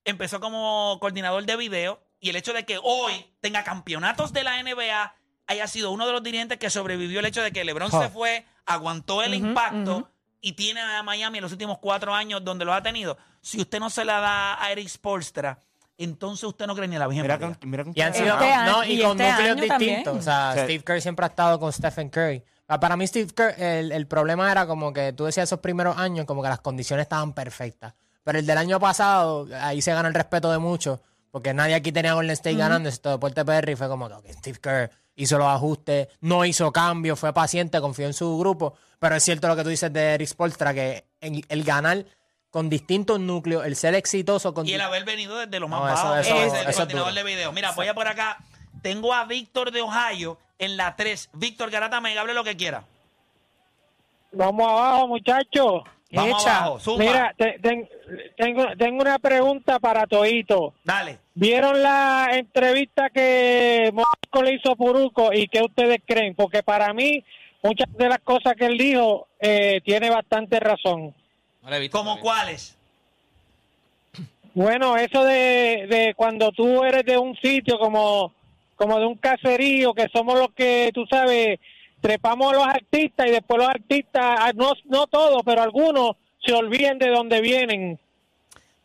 [0.05, 4.61] empezó como coordinador de video y el hecho de que hoy tenga campeonatos de la
[4.61, 5.13] NBA
[5.47, 8.01] haya sido uno de los dirigentes que sobrevivió el hecho de que LeBron Oh.
[8.01, 10.09] se fue, aguantó el impacto
[10.41, 13.17] y tiene a Miami en los últimos cuatro años donde lo ha tenido.
[13.41, 15.59] Si usted no se la da a Eric Spolstra,
[15.97, 18.33] entonces usted no cree ni en la Virgen Mira con, mira con Y han sido
[18.35, 20.17] Este no, año- y, y con este núcleos distintos.
[20.17, 20.59] O sea, Sí.
[20.61, 22.43] Steve Curry siempre ha estado con Stephen Curry.
[22.67, 25.97] Ah, Para mí, Steve Curry, el, el problema era como que tú decías esos primeros
[25.97, 27.93] años, como que las condiciones estaban perfectas.
[28.23, 30.99] Pero el del año pasado, ahí se ganó el respeto de muchos,
[31.31, 34.59] porque nadie aquí tenía Golden State ganando esto Deporte PR y fue como que Steve
[34.59, 38.75] Kerr hizo los ajustes, no hizo cambios, fue paciente, confió en su grupo.
[38.99, 42.05] Pero es cierto lo que tú dices de Eric Spolstra, que en- el ganar
[42.49, 45.87] con distintos núcleos, el ser exitoso con Y el haber venido desde lo más No,
[45.87, 47.51] eso- bajo, eso- es eso el es coordinador de video.
[47.51, 48.37] Mira, voy a por acá.
[48.81, 51.29] Tengo a Víctor de Ohio en la 3.
[51.33, 52.83] Víctor Garata, me hable lo que quiera.
[54.31, 55.83] Vamos abajo, muchachos.
[56.11, 56.57] Vamos Echa.
[56.59, 57.03] abajo, zumba.
[57.03, 57.89] Mira, te- ten-
[58.37, 60.73] tengo, tengo una pregunta para Toito.
[60.83, 61.17] Dale.
[61.35, 66.33] ¿Vieron la entrevista que Molusco le hizo a Puruco y qué ustedes creen?
[66.33, 67.23] Porque para mí,
[67.61, 71.13] muchas de las cosas que él dijo eh, tiene bastante razón.
[71.61, 72.23] No le he visto ¿Cómo todavía.
[72.23, 72.77] cuáles?
[74.53, 78.33] Bueno, eso de, de cuando tú eres de un sitio como,
[78.75, 81.59] como de un caserío, que somos los que, tú sabes,
[82.07, 86.11] trepamos a los artistas y después los artistas, ah, no, no todos, pero algunos
[86.45, 87.99] se olviden de dónde vienen.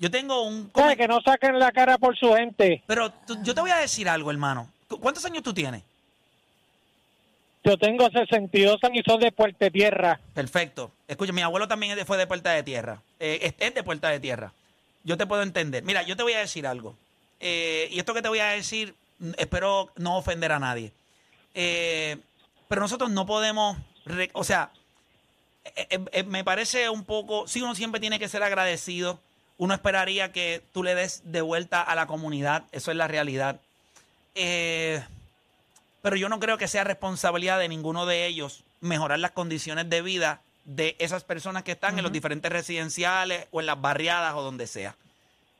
[0.01, 0.73] Yo tengo un...
[0.73, 2.83] Comen- Que no saquen la cara por su gente.
[2.89, 4.69] Pero tú- yo te voy a decir algo, hermano.
[4.89, 5.83] ¿Cu- ¿Cuántos años tú tienes?
[7.65, 10.19] Yo tengo 62 años y son de Puerto Tierra.
[10.35, 10.91] Perfecto.
[11.07, 13.01] Escucha, mi abuelo también de- fue de Puerta de Tierra.
[13.21, 14.53] Eh, es, es de Puerta de Tierra.
[15.05, 15.85] Yo te puedo entender.
[15.85, 16.97] Mira, yo te voy a decir algo.
[17.39, 20.91] Eh, y esto que te voy a decir, mm, espero no ofender a nadie.
[21.55, 22.17] Eh,
[22.73, 23.77] pero nosotros no podemos,
[24.07, 24.71] re- o sea,
[25.77, 29.21] eh, eh, eh, me parece un poco, sí, uno siempre tiene que ser agradecido.
[29.59, 32.65] Uno esperaría que tú le des de vuelta a la comunidad.
[32.73, 33.61] Eso es la realidad.
[34.35, 35.05] Eh,
[36.01, 40.01] pero yo no creo que sea responsabilidad de ninguno de ellos mejorar las condiciones de
[40.01, 44.41] vida de esas personas que están en los diferentes residenciales o en las barriadas o
[44.41, 44.97] donde sea.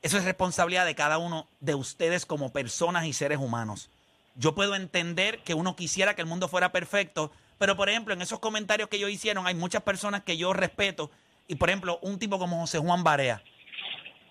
[0.01, 3.87] Eso es responsabilidad de cada uno de ustedes como personas y seres humanos.
[4.35, 8.21] Yo puedo entender que uno quisiera que el mundo fuera perfecto, pero por ejemplo, en
[8.21, 11.11] esos comentarios que ellos hicieron, hay muchas personas que yo respeto.
[11.47, 13.43] Y por ejemplo, un tipo como José Juan Barea.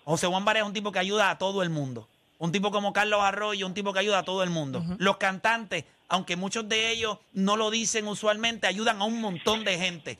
[0.05, 2.07] José Juan Barea es un tipo que ayuda a todo el mundo.
[2.39, 4.83] Un tipo como Carlos Arroyo, un tipo que ayuda a todo el mundo.
[4.97, 9.77] Los cantantes, aunque muchos de ellos no lo dicen usualmente, ayudan a un montón de
[9.79, 10.19] gente.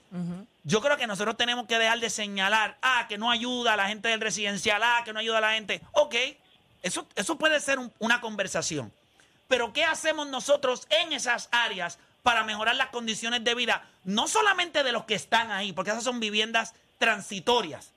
[0.63, 3.89] Yo creo que nosotros tenemos que dejar de señalar, ah, que no ayuda a la
[3.89, 5.81] gente del residencial, ah, que no ayuda a la gente.
[5.91, 6.15] Ok,
[6.81, 8.93] eso, eso puede ser un- una conversación.
[9.53, 13.87] Pero ¿qué hacemos nosotros en esas áreas para mejorar las condiciones de vida?
[14.03, 17.91] No solamente de los que están ahí, porque esas son viviendas transitorias,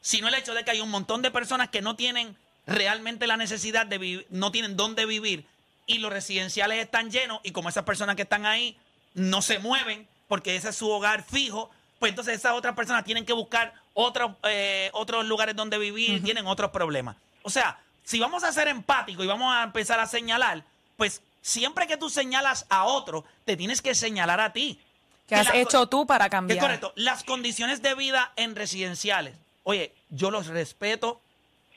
[0.00, 3.36] sino el hecho de que hay un montón de personas que no tienen realmente la
[3.36, 5.44] necesidad de vivir, no tienen dónde vivir
[5.84, 8.78] y los residenciales están llenos y como esas personas que están ahí
[9.12, 13.26] no se mueven porque ese es su hogar fijo, pues entonces esas otras personas tienen
[13.26, 17.14] que buscar otros, eh, otros lugares donde vivir, tienen otros problemas.
[17.42, 20.62] O sea, si vamos a ser empáticos y vamos a empezar a señalar,
[20.96, 24.78] pues siempre que tú señalas a otro, te tienes que señalar a ti.
[25.26, 26.56] ¿Qué Que has hecho tú para cambiar?
[26.56, 26.92] es correcto.
[26.94, 29.34] Las condiciones de vida en residenciales.
[29.64, 31.20] Oye, yo los respeto.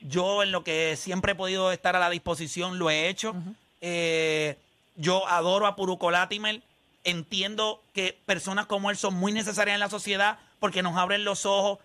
[0.01, 3.35] Yo en lo que siempre he podido estar a la disposición lo he hecho.
[3.81, 4.55] Eh,
[4.97, 6.61] yo adoro a Puruco Latimer.
[7.03, 11.47] Entiendo que personas como él son muy necesarias en la sociedad porque nos abren los
[11.47, 11.79] ojos.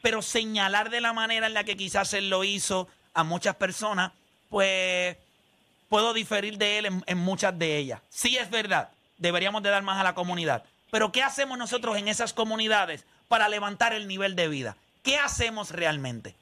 [0.00, 4.12] Pero señalar de la manera en la que quizás él lo hizo a muchas personas,
[4.48, 5.16] pues
[5.88, 8.00] puedo diferir de él en, en muchas de ellas.
[8.08, 10.64] Sí es verdad, deberíamos de dar más a la comunidad.
[10.90, 14.76] Pero ¿qué hacemos nosotros en esas comunidades para levantar el nivel de vida?
[15.02, 16.36] ¿Qué hacemos realmente?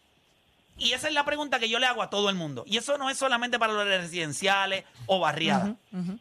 [0.80, 2.64] Y esa es la pregunta que yo le hago a todo el mundo.
[2.66, 5.72] Y eso no es solamente para los residenciales o barriadas.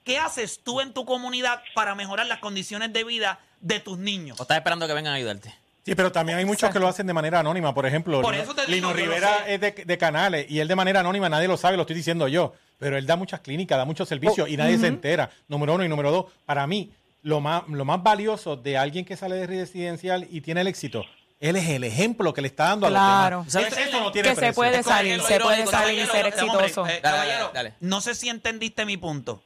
[0.04, 4.38] ¿Qué haces tú en tu comunidad para mejorar las condiciones de vida de tus niños?
[4.38, 5.56] O estás esperando que vengan a ayudarte.
[5.86, 7.74] Sí, pero también hay muchos que lo hacen de manera anónima.
[7.74, 10.68] Por ejemplo, Por Lino, eso te digo, Lino Rivera es de, de canales y él
[10.68, 12.54] de manera anónima nadie lo sabe, lo estoy diciendo yo.
[12.78, 15.30] Pero él da muchas clínicas, da muchos servicios y nadie se entera.
[15.48, 16.26] Número uno y número dos.
[16.46, 16.92] Para mí,
[17.24, 21.04] lo más, lo más valioso de alguien que sale de residencial y tiene el éxito,
[21.40, 23.38] él es el ejemplo que le está dando a Claro.
[23.44, 23.72] los demás.
[23.74, 23.88] ¿Sabes?
[23.88, 24.56] Eso, no tiene Que se precio.
[24.56, 26.30] puede Es salir, se puede salir y ser hombre,
[26.68, 26.86] exitoso.
[26.88, 27.74] eh, Dale, caballero, dale, dale.
[27.80, 29.42] no sé si entendiste mi punto.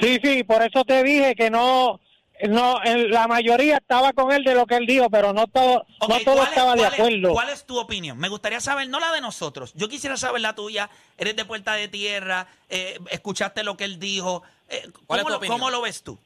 [0.00, 2.00] Sí, sí, por eso te dije que no,
[2.48, 5.84] no, el- la mayoría estaba con él de lo que él dijo, pero no todo,
[6.08, 7.32] no todo ¿cuál es- estaba de es- acuerdo.
[7.32, 8.18] ¿Cuál es tu opinión?
[8.18, 9.72] Me gustaría saber, no la de nosotros.
[9.74, 10.90] Yo quisiera saber la tuya.
[11.18, 14.42] Eres de Puerta de Tierra, eh, escuchaste lo que él dijo.
[14.68, 15.58] eh, ¿Cuál ¿cómo, es tu lo, opinión?
[15.58, 16.18] cómo lo ves tú?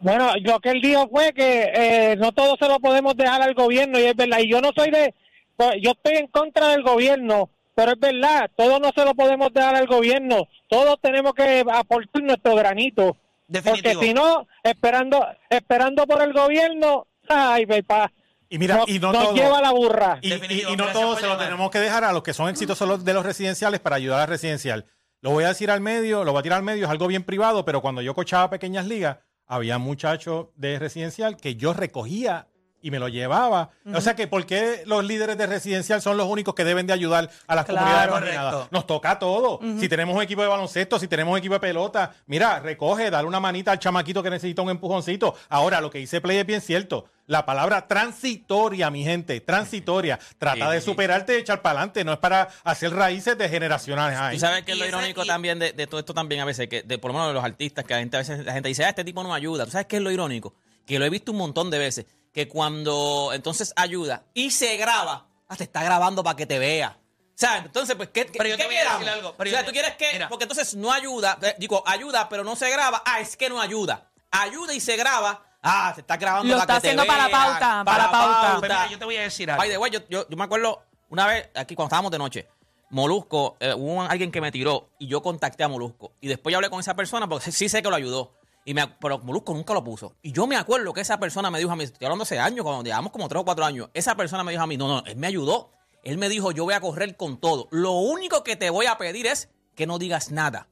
[0.00, 3.54] Bueno, lo que él dijo fue que eh, no todo se lo podemos dejar al
[3.54, 4.38] gobierno y es verdad.
[4.38, 5.14] Y yo no soy de,
[5.56, 9.54] pues, yo estoy en contra del gobierno pero es verdad, todo no se lo podemos
[9.54, 13.16] dar al gobierno, todos tenemos que aportar nuestro granito,
[13.64, 18.12] porque si no, esperando, esperando por el gobierno, ay, papá,
[18.48, 19.34] Y mira, no- y no nos todo.
[19.34, 20.18] lleva la burra.
[20.22, 21.46] Y, y- y no todo se lo llamar.
[21.46, 24.22] tenemos que dejar a los que son exitosos los- de los residenciales para ayudar a
[24.22, 24.86] la residencial.
[25.20, 27.24] Lo voy a decir al medio, lo voy a tirar al medio, es algo bien
[27.24, 32.46] privado, pero cuando yo cochaba pequeñas ligas, había muchachos de residencial que yo recogía
[32.82, 33.70] y me lo llevaba.
[33.94, 36.92] O sea que, ¿por qué los líderes de residencial son los únicos que deben de
[36.92, 37.80] ayudar a las Claro.
[37.80, 38.72] comunidades marginadas?
[38.72, 39.60] Nos toca todo.
[39.78, 43.26] Si tenemos un equipo de baloncesto, si tenemos un equipo de pelota, mira, recoge, dale
[43.28, 45.34] una manita al chamaquito que necesita un empujoncito.
[45.48, 47.06] Ahora, lo que dice Play es bien cierto.
[47.26, 50.18] La palabra transitoria, mi gente, transitoria.
[50.38, 52.04] Trata Sí, de superarte y echar para adelante.
[52.04, 54.32] No es para hacer raíces de generacionales.
[54.32, 56.68] Tú sabes que es lo irónico y- también de, de todo esto también a veces,
[56.68, 58.68] que de, por lo menos de los artistas, que la gente a veces la gente
[58.68, 59.64] dice, ah, este tipo no ayuda.
[59.64, 60.54] ¿Tú sabes qué es lo irónico?
[60.86, 65.26] Que lo he visto un montón de veces, que cuando entonces ayuda y se graba,
[65.48, 66.96] ah, te está grabando para que te vea.
[67.34, 67.64] ¿Sabes?
[67.64, 69.08] Entonces, pues, ¿qué, Pero yo qué te voy a decir quedamos?
[69.16, 70.28] algo, pero o sea, te- tú quieres que, mira.
[70.28, 73.60] porque entonces no ayuda, eh, digo, ayuda, pero no se graba, ah, es que no
[73.60, 74.10] ayuda.
[74.30, 77.26] Ayuda y se graba, ah, se está grabando Lo para está que te haciendo para
[77.28, 78.56] vea, pauta, para pauta.
[78.58, 79.60] Pues mira, yo te voy a decir algo.
[79.62, 82.46] By the way, yo, yo, yo me acuerdo una vez aquí cuando estábamos de noche,
[82.90, 86.12] Molusco, eh, hubo alguien que me tiró y yo contacté a Molusco.
[86.20, 88.34] Y después yo hablé con esa persona porque sí, sí sé que lo ayudó.
[88.64, 90.16] Y me, pero Molusco nunca lo puso.
[90.22, 92.64] Y yo me acuerdo que esa persona me dijo a mí, estoy hablando hace años,
[92.64, 95.02] cuando llevamos como tres o cuatro años, esa persona me dijo a mí, no, no,
[95.06, 95.72] él me ayudó.
[96.02, 97.68] Él me dijo, yo voy a correr con todo.
[97.70, 100.68] Lo único que te voy a pedir es que no digas nada.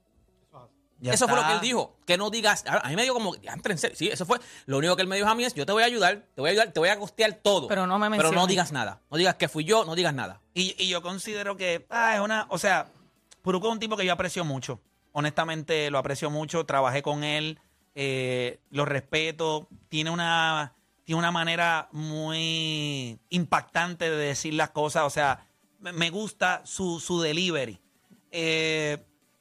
[1.00, 3.14] Ya eso fue lo que él dijo, que no digas, a a mí me dio
[3.14, 5.44] como, ya, en serio, sí, eso fue, lo único que él me dijo a mí
[5.44, 7.68] es, yo te voy a ayudar, te voy a ayudar, te voy a costear todo.
[7.68, 8.48] Pero no me Pero no menciones.
[8.48, 10.40] digas nada, no digas que fui yo, no digas nada.
[10.54, 12.90] Y, y yo considero que ah, es una, o sea,
[13.42, 14.80] Puruco es un tipo que yo aprecio mucho.
[15.12, 17.60] Honestamente lo aprecio mucho, trabajé con él,
[18.00, 20.72] eh, lo respeto, tiene una,
[21.04, 25.48] tiene una manera muy impactante de decir las cosas, o sea,
[25.80, 27.80] me, gusta su, su delivery.
[28.30, 28.98] Eh,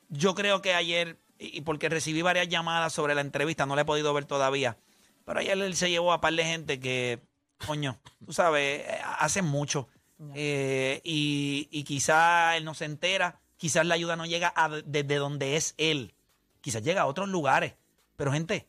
[0.10, 3.86] yo creo que ayer, y porque recibí varias llamadas sobre la entrevista, no la he
[3.86, 4.76] podido ver todavía,
[5.24, 7.20] pero ayer él se llevó a par de gente que,
[7.68, 9.88] coño, tú sabes, eh, hacen mucho.
[10.34, 14.82] Eh, y, y quizá él no se entera, quizás la ayuda no llega a de-
[14.84, 16.16] desde donde es él,
[16.60, 17.76] quizás llega a otros lugares.
[18.18, 18.68] Pero gente,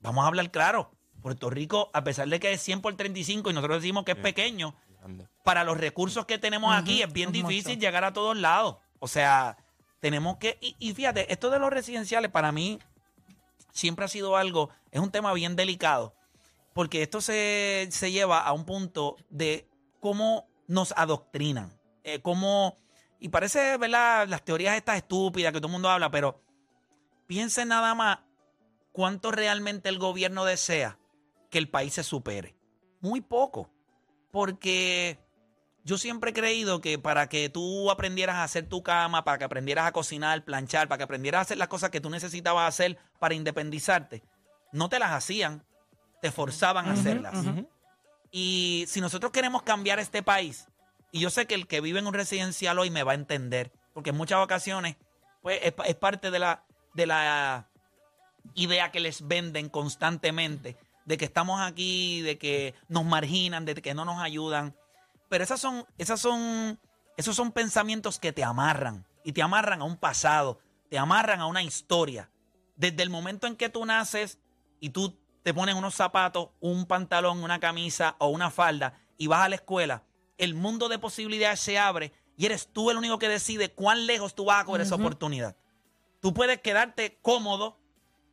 [0.00, 0.92] vamos a hablar claro.
[1.20, 4.18] Puerto Rico, a pesar de que es 100 por 35 y nosotros decimos que es
[4.18, 4.74] pequeño,
[5.44, 7.48] para los recursos que tenemos aquí es bien es mucho.
[7.48, 8.76] difícil llegar a todos lados.
[8.98, 9.58] O sea,
[10.00, 10.58] tenemos que...
[10.60, 12.78] Y, y fíjate, esto de los residenciales para mí
[13.72, 16.14] siempre ha sido algo, es un tema bien delicado,
[16.72, 19.68] porque esto se, se lleva a un punto de
[20.00, 21.72] cómo nos adoctrinan,
[22.04, 22.76] eh, cómo...
[23.18, 24.26] Y parece, ¿verdad?
[24.28, 26.42] Las teorías estas estúpidas que todo el mundo habla, pero
[27.26, 28.20] piensen nada más
[29.00, 30.98] cuánto realmente el gobierno desea
[31.50, 32.54] que el país se supere.
[33.00, 33.70] Muy poco.
[34.30, 35.18] Porque
[35.84, 39.44] yo siempre he creído que para que tú aprendieras a hacer tu cama, para que
[39.44, 42.98] aprendieras a cocinar, planchar, para que aprendieras a hacer las cosas que tú necesitabas hacer
[43.18, 44.22] para independizarte,
[44.70, 45.64] no te las hacían,
[46.20, 47.42] te forzaban a hacerlas.
[48.30, 50.68] Y si nosotros queremos cambiar este país,
[51.10, 53.72] y yo sé que el que vive en un residencial hoy me va a entender,
[53.94, 54.98] porque en muchas ocasiones
[55.40, 57.69] pues, es, es parte de la, de la
[58.54, 63.94] idea que les venden constantemente, de que estamos aquí, de que nos marginan, de que
[63.94, 64.74] no nos ayudan.
[65.28, 66.78] Pero esas son, esas son,
[67.16, 71.46] esos son pensamientos que te amarran y te amarran a un pasado, te amarran a
[71.46, 72.30] una historia.
[72.76, 74.38] Desde el momento en que tú naces
[74.80, 79.44] y tú te pones unos zapatos, un pantalón, una camisa o una falda y vas
[79.44, 80.04] a la escuela,
[80.38, 84.34] el mundo de posibilidades se abre y eres tú el único que decide cuán lejos
[84.34, 85.56] tú vas a coger esa oportunidad.
[86.20, 87.79] Tú puedes quedarte cómodo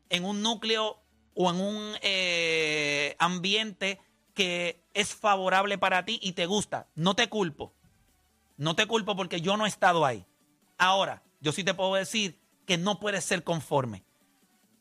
[0.09, 1.01] en un núcleo
[1.33, 3.99] o en un eh, ambiente
[4.33, 6.87] que es favorable para ti y te gusta.
[6.95, 7.73] No te culpo.
[8.57, 10.25] No te culpo porque yo no he estado ahí.
[10.77, 14.03] Ahora, yo sí te puedo decir que no puedes ser conforme.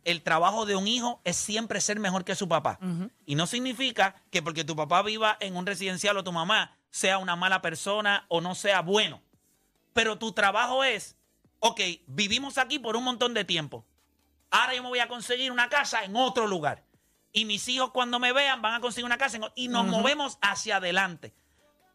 [0.04, 2.78] El trabajo de un hijo es siempre ser mejor que su papá.
[3.26, 7.18] Y no significa que porque tu papá viva en un residencial o tu mamá sea
[7.18, 9.20] una mala persona o no sea bueno.
[9.92, 11.16] Pero tu trabajo es,
[11.60, 13.84] ok, vivimos aquí por un montón de tiempo.
[14.56, 16.82] Ahora yo me voy a conseguir una casa en otro lugar.
[17.32, 20.38] Y mis hijos cuando me vean van a conseguir una casa en y nos movemos
[20.40, 21.34] hacia adelante.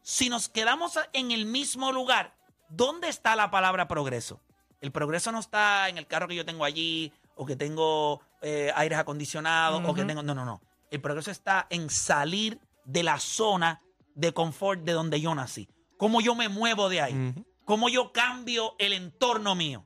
[0.03, 2.35] Si nos quedamos en el mismo lugar,
[2.69, 4.41] ¿dónde está la palabra progreso?
[4.79, 8.71] El progreso no está en el carro que yo tengo allí, o que tengo eh,
[8.75, 10.21] aires acondicionados, o que tengo...
[10.21, 10.61] No, no, no.
[10.91, 13.81] El progreso está en salir de la zona
[14.13, 15.67] de confort de donde yo nací.
[15.97, 17.33] Cómo yo me muevo de ahí.
[17.65, 19.85] Cómo yo cambio el entorno mío.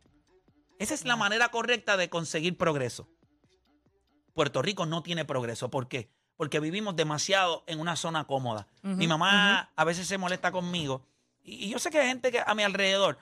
[0.80, 3.08] Esa es la manera correcta de conseguir progreso.
[4.34, 5.70] Puerto Rico no tiene progreso.
[5.70, 6.10] ¿Por qué?
[6.36, 8.68] Porque vivimos demasiado en una zona cómoda.
[8.84, 11.06] Mi mamá a veces se molesta conmigo.
[11.42, 13.18] Y, y yo sé que hay gente que a mi alrededor.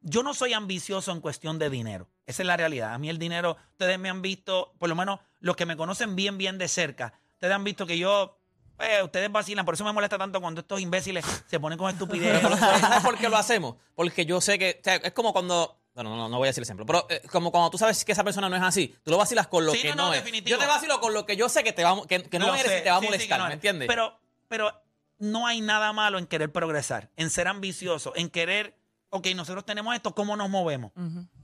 [0.00, 2.08] yo no soy ambicioso en cuestión de dinero.
[2.26, 2.92] Esa es la realidad.
[2.92, 6.16] A mí el dinero, ustedes me han visto, por lo menos los que me conocen
[6.16, 8.38] bien, bien de cerca, ustedes han visto que yo,
[8.80, 12.40] eh, ustedes vacilan, por eso me molesta tanto cuando estos imbéciles se ponen con estupidez.
[12.42, 13.76] ¿Sabes por qué lo hacemos?
[13.94, 14.78] Porque yo sé que.
[14.80, 15.78] o sea, es como cuando.
[15.94, 16.84] Bueno, no, no, no voy a decir el ejemplo.
[16.86, 19.46] Pero eh, como cuando tú sabes que esa persona no es así, tú lo vacilas
[19.46, 20.20] con lo Sí, que no, no, no, es.
[20.24, 20.56] definitivo.
[20.56, 22.54] Yo te vacilo con lo que yo sé que, te va, que, que no Lo
[22.54, 23.86] eres sé, y te va a sí, molestar, no ¿me entiendes?
[23.88, 24.72] Pero, pero
[25.18, 28.76] no hay nada malo en querer progresar, en ser ambicioso, en querer,
[29.10, 30.90] ok, nosotros tenemos esto, ¿cómo nos movemos?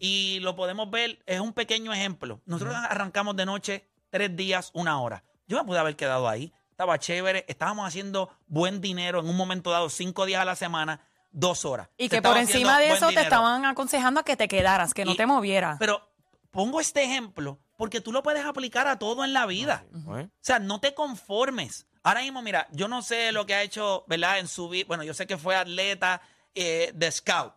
[0.01, 2.41] Y lo podemos ver, es un pequeño ejemplo.
[2.45, 5.23] Nosotros arrancamos de noche tres días, una hora.
[5.47, 9.71] Yo me pude haber quedado ahí, estaba chévere, estábamos haciendo buen dinero en un momento
[9.71, 11.89] dado, cinco días a la semana, dos horas.
[11.97, 13.23] Y Se que por encima de eso te dinero.
[13.23, 15.77] estaban aconsejando a que te quedaras, que no Y- te movieras.
[15.79, 16.09] Pero
[16.51, 19.85] pongo este ejemplo porque tú lo puedes aplicar a todo en la vida.
[20.17, 20.29] ¿eh?
[20.29, 21.87] O sea, no te conformes.
[22.03, 24.39] Ahora mismo, mira, yo no sé lo que ha hecho, ¿verdad?
[24.39, 24.85] En su vida.
[24.89, 26.21] Bueno, yo sé que fue atleta
[26.55, 27.55] eh, de scout.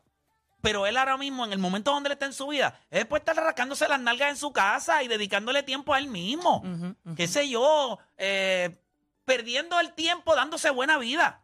[0.61, 3.19] Pero él ahora mismo, en el momento donde él está en su vida, es después
[3.21, 6.57] estar rascándose las nalgas en su casa y dedicándole tiempo a él mismo.
[6.59, 7.15] Ujú, ujú.
[7.15, 8.79] Qué sé yo, eh,
[9.25, 11.41] perdiendo el tiempo, dándose buena vida.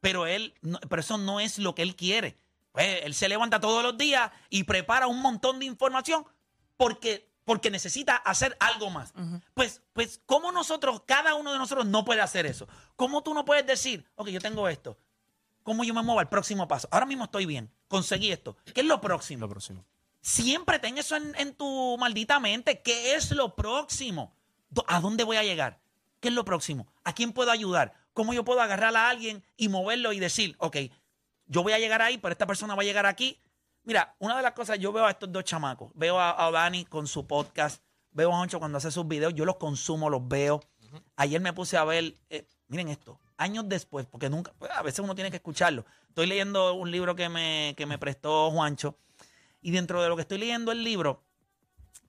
[0.00, 2.38] Pero él, no- pero eso no es lo que él quiere.
[2.72, 6.24] Pues, él se levanta todos los días y prepara un montón de información
[6.76, 9.12] porque, porque necesita hacer algo más.
[9.54, 12.68] Pues, pues, ¿cómo nosotros, cada uno de nosotros no puede hacer eso?
[12.96, 14.96] ¿Cómo tú no puedes decir, ok, yo tengo esto?
[15.62, 16.88] ¿Cómo yo me muevo al próximo paso?
[16.90, 18.56] Ahora mismo estoy bien, conseguí esto.
[18.74, 19.42] ¿Qué es lo próximo?
[19.42, 19.84] Lo próximo.
[20.22, 22.80] Siempre ten eso en, en tu maldita mente.
[22.82, 24.34] ¿Qué es lo próximo?
[24.86, 25.80] ¿A dónde voy a llegar?
[26.20, 26.86] ¿Qué es lo próximo?
[27.04, 27.94] ¿A quién puedo ayudar?
[28.12, 30.76] ¿Cómo yo puedo agarrar a alguien y moverlo y decir, ok,
[31.46, 33.40] yo voy a llegar ahí, pero esta persona va a llegar aquí?
[33.84, 35.90] Mira, una de las cosas, yo veo a estos dos chamacos.
[35.94, 37.82] Veo a, a Dani con su podcast.
[38.12, 39.34] Veo a Honcho cuando hace sus videos.
[39.34, 40.60] Yo los consumo, los veo.
[41.16, 45.00] Ayer me puse a ver, eh, miren esto, años después, porque nunca, pues, a veces
[45.00, 45.84] uno tiene que escucharlo.
[46.08, 48.98] Estoy leyendo un libro que me, que me prestó Juancho.
[49.62, 51.22] Y dentro de lo que estoy leyendo el libro,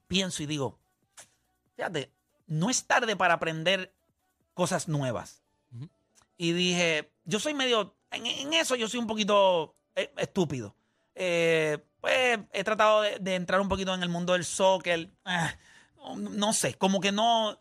[0.08, 0.78] pienso y digo,
[1.76, 2.12] fíjate,
[2.46, 3.94] no es tarde para aprender
[4.54, 5.41] cosas nuevas.
[6.42, 10.74] Y dije, yo soy medio, en, en eso yo soy un poquito eh, estúpido.
[11.14, 15.08] Eh, pues he tratado de, de entrar un poquito en el mundo del soccer.
[15.24, 15.54] Ah,
[16.16, 17.60] no, sé, como que no...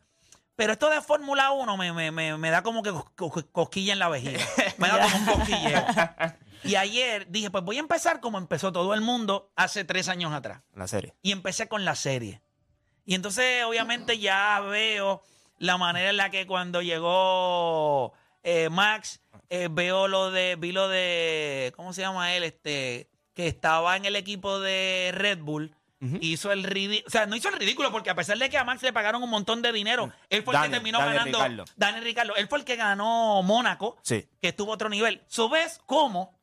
[0.56, 3.94] Pero esto de Fórmula 1 me, me- me- me da como que cos- cos- cosquilla
[3.94, 4.44] en la vejiga.
[4.80, 5.86] Me da como un cosquilleo.
[6.63, 10.32] Y ayer dije, pues voy a empezar como empezó todo el mundo hace tres años
[10.34, 10.62] atrás.
[10.76, 11.15] La serie.
[11.24, 12.41] Y empecé con la serie.
[13.06, 15.24] Y entonces, obviamente, ya veo
[15.58, 20.88] la manera en la que cuando llegó eh, Max, eh, veo lo de, vi lo
[20.89, 22.43] de, ¿cómo se llama él?
[22.43, 25.75] Este, que estaba en el equipo de Red Bull.
[26.19, 28.63] Hizo el ridículo, o sea, no hizo el ridículo porque a pesar de que a
[28.63, 31.38] Max le pagaron un montón de dinero, él fue el que terminó Daniel ganando.
[31.38, 31.65] Ricciardo.
[31.75, 34.27] Daniel Ricardo, él fue el que ganó Mónaco, Sí.
[34.41, 35.21] que estuvo a otro nivel.
[35.27, 36.39] ¿So ves cómo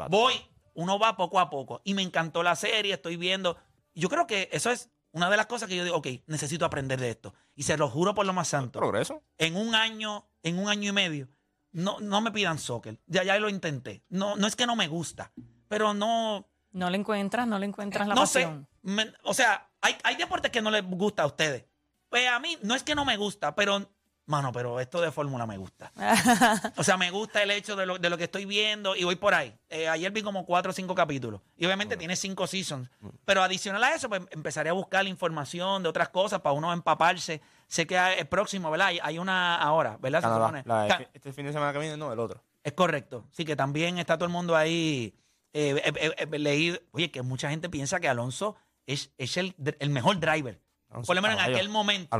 [0.00, 0.08] Va.
[0.08, 0.32] voy,
[0.72, 1.82] uno va poco a poco.
[1.84, 3.58] Y me encantó la serie, estoy viendo.
[3.94, 6.98] Yo creo que eso es una de las cosas que yo digo, ok, necesito aprender
[6.98, 7.34] de esto.
[7.54, 8.78] Y se lo juro por lo más santo.
[8.78, 9.22] Progreso.
[9.36, 11.28] En un año, en un año y medio,
[11.72, 12.98] no, no me pidan soccer.
[13.06, 14.04] Ya, ya lo intenté.
[14.08, 15.32] No, no es que no me gusta,
[15.68, 18.48] pero no, No le encuentras, no le encuentras la no sé.
[18.82, 21.64] Me- o sea, hay, hay deportes que no les gusta a ustedes.
[22.08, 23.90] Pues a mí no es que no me gusta, pero,
[24.32, 25.92] mano, pero esto de fórmula me gusta.
[26.76, 29.16] O sea, me gusta el hecho de lo, de lo que estoy viendo y voy
[29.16, 29.54] por ahí.
[29.68, 31.40] Eh, ayer vi como cuatro o cinco capítulos.
[31.56, 32.88] Y obviamente tiene cinco seasons.
[33.24, 36.72] Pero adicional a eso, pues empezaré a buscar la información de otras cosas para uno
[36.72, 37.40] empaparse.
[37.68, 38.88] Sé que hay- el próximo, ¿verdad?
[38.88, 40.20] Hay, hay una ahora, ¿verdad?
[40.20, 40.62] Se Ah, no, la- supone.
[40.66, 42.42] la Ca- fi- este fin de semana que viene, no, el otro.
[42.64, 43.24] es correcto.
[43.30, 45.14] Sí, que también está todo el mundo ahí.
[45.54, 49.54] eh, eh, eh, eh, leí, oye, que mucha gente piensa que Alonso es, es el,
[49.80, 50.60] el mejor driver.
[51.06, 52.14] Por lo menos en aquel momento.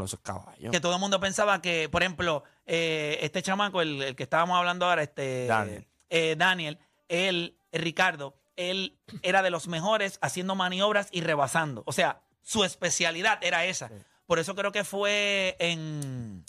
[0.70, 4.56] Que todo el mundo pensaba que, por ejemplo, eh, este chamaco, el, el que estábamos
[4.56, 5.87] hablando ahora, este Daniel.
[6.11, 11.82] eh, Daniel, él, Ricardo, él era de los mejores haciendo maniobras y rebasando.
[11.87, 13.90] O sea, su especialidad era esa.
[14.26, 16.44] Por eso creo que fue en,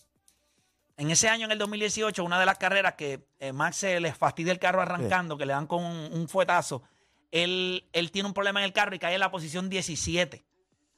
[0.97, 4.15] en ese año, en el 2018, una de las carreras que eh, Max se les
[4.17, 6.83] fastidia el carro arrancando, que le dan con un, un fuetazo.
[7.31, 10.45] Él, él tiene un problema en el carro y cae en la posición 17.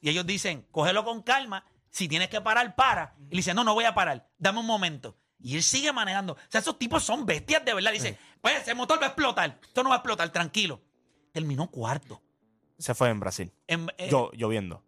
[0.00, 1.64] Y ellos dicen, cógelo con calma.
[1.90, 3.14] Si tienes que parar, para.
[3.30, 4.28] Y le dice, no, no voy a parar.
[4.38, 5.16] Dame un momento.
[5.40, 6.34] Y él sigue manejando.
[6.34, 7.92] O sea, esos tipos son bestias de verdad.
[7.92, 9.58] Dice, pues ese motor va a explotar.
[9.62, 10.80] Esto no va a explotar, tranquilo.
[11.32, 12.22] Terminó cuarto.
[12.78, 13.52] Se fue en Brasil.
[13.66, 14.82] En- eh, Yo, lloviendo.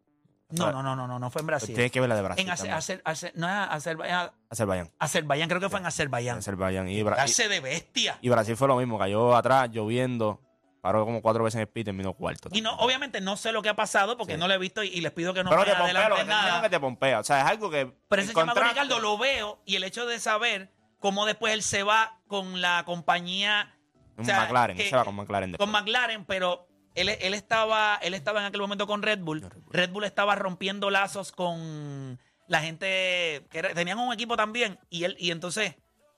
[0.51, 1.75] no, no, no, no, no, no fue en Brasil.
[1.75, 2.45] Tienes que ver la de Brasil.
[2.47, 2.77] En Azer- también.
[2.77, 4.91] Azer- Azer- no es Azerbaiyán, Azerbaiyán.
[4.99, 6.39] Azerbaiyán, creo que fue en Azerbaiyán.
[6.39, 6.89] Azerbaiyán.
[6.89, 8.19] Y, Bra- y- Hace de bestia.
[8.21, 8.99] y Brasil fue lo mismo.
[8.99, 10.41] Cayó atrás, lloviendo.
[10.81, 12.49] Paró como cuatro veces en el pit y terminó cuarto.
[12.53, 14.39] Y no, obviamente no sé lo que ha pasado porque Sí.
[14.39, 16.17] no lo he visto y, y les pido que no Pero me te pompea, lo
[16.17, 16.63] que nada.
[16.63, 17.21] que te pompea.
[17.21, 17.93] O sea, es algo que.
[18.09, 21.83] Pero ese contraste- Ricardo lo veo y el hecho de saber cómo después él se
[21.83, 23.75] va con la compañía.
[24.17, 24.77] O sea, McLaren.
[24.77, 25.51] que- se va con McLaren.
[25.53, 25.71] Con después.
[25.71, 29.49] McLaren, pero él, él estaba, él estaba en aquel momento con Red Bull.
[29.71, 34.79] Red Bull estaba rompiendo lazos con la gente que era- tenían un equipo también.
[34.91, 35.75] Y él, y entonces,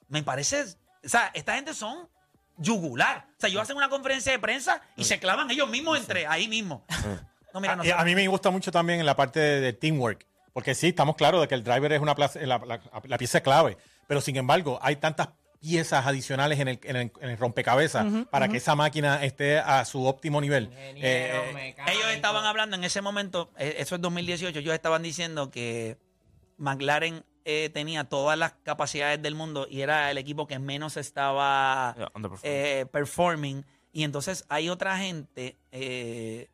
[0.09, 0.63] me parece,
[1.05, 2.09] o sea, esta gente son
[2.61, 3.27] yugular.
[3.37, 6.47] O sea, ellos hacen una conferencia de prensa y se clavan ellos mismos entre ahí
[6.49, 6.85] mismo.
[7.53, 9.61] No, mira, no Ah, y a mí me gusta mucho también en la parte de,
[9.61, 12.81] de teamwork, porque sí, estamos claros de que el driver es una plaza- la, la-
[13.05, 17.31] la pieza clave, pero sin embargo hay tantas piezas adicionales en el, en el- en
[17.31, 20.71] el rompecabezas para que esa máquina esté a su óptimo nivel.
[20.75, 25.99] Eh, Ellos estaban hablando en ese momento, eh, eso es 2018, ellos estaban diciendo que
[26.57, 31.95] McLaren eh, tenía todas las capacidades del mundo y era el equipo que menos estaba
[31.97, 32.53] Yeah, underperforming.
[32.57, 33.67] eh, performing.
[33.93, 35.57] Y entonces hay otra gente.
[35.73, 36.49] eh,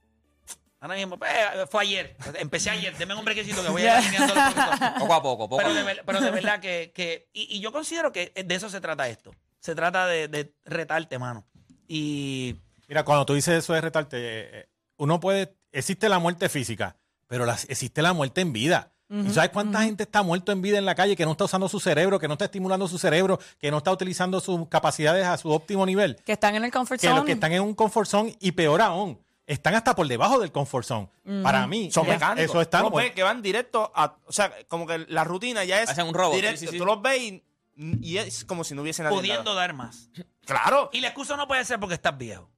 [0.80, 2.16] ahora mismo, eh, fue ayer.
[2.38, 2.96] Empecé ayer.
[2.96, 4.06] Deme un brequecito que voy a ir.
[4.98, 6.02] Poco a poco, poco Pero a de, poco.
[6.06, 6.92] pero de verdad que.
[6.94, 9.34] que- y, y yo considero que de eso se trata esto.
[9.60, 11.46] Se trata de, de retarte, mano.
[11.88, 12.56] Y.
[12.88, 14.68] Mira, cuando tú dices eso de retarte, eh, eh,
[14.98, 16.96] uno puede, existe la muerte física,
[17.26, 18.92] pero las- existe la muerte en vida.
[19.08, 21.68] ¿Y ¿Sabes cuánta gente está muerto en vida en la calle que no está usando
[21.68, 25.36] su cerebro, que no está estimulando su cerebro, que no está utilizando sus capacidades a
[25.38, 26.16] su óptimo nivel?
[26.24, 27.16] Que están en el comfort Que zone.
[27.18, 30.50] los que están en un comfort zone y peor aún, están hasta por debajo del
[30.50, 31.08] comfort zone.
[31.42, 32.50] Para mí, Son mecánicos.
[32.50, 34.16] eso está los ves que van directo a.
[34.26, 35.90] O sea, como que la rutina ya es.
[35.90, 36.58] Hacen un robot, directo.
[36.58, 36.78] sí, sí, sí.
[36.78, 37.44] Tú los ves y,
[38.02, 39.16] y es como si no hubiese nadie.
[39.16, 40.10] pudiendo dar más.
[40.44, 40.90] Claro.
[40.92, 42.50] Y la excusa no puede ser porque estás viejo.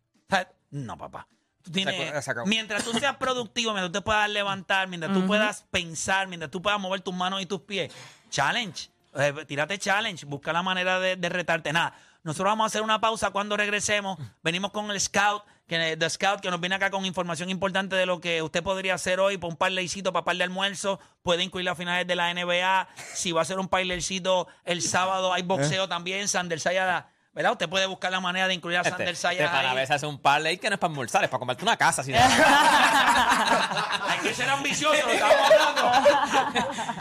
[0.70, 1.28] No, papá.
[1.68, 2.46] Tú tienes, Se- se acabó.
[2.46, 6.60] mientras tú seas productivo, mientras tú te puedas levantar, mientras tú puedas pensar, mientras tú
[6.62, 7.92] puedas mover tus manos y tus pies,
[8.30, 8.90] challenge.
[9.14, 11.72] Eh, tírate challenge, busca la manera de, de retarte.
[11.72, 14.18] Nada, nosotros vamos a hacer una pausa cuando regresemos.
[14.42, 18.06] Venimos con el Scout, que, The Scout, que nos viene acá con información importante de
[18.06, 21.00] lo que usted podría hacer hoy, por un parlaycito para par de almuerzo.
[21.22, 22.88] Puede incluir las finales de la NBA.
[23.14, 26.28] Si va a hacer un parlaycito el sábado, hay boxeo también.
[26.28, 27.52] Sander Sayada, ¿verdad?
[27.52, 29.50] Usted puede buscar la manera de incluir a Este, Sander este Sayada.
[29.52, 29.76] para ahí.
[29.76, 32.02] veces hace un parlay que no es para almorzar, es para comprarte una casa.
[32.02, 32.18] Si no.
[34.08, 35.92] Hay que ser ambicioso, lo estamos hablando.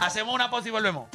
[0.00, 1.08] Hacemos una pausa y volvemos.